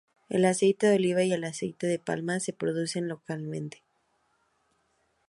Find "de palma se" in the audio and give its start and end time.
1.85-2.53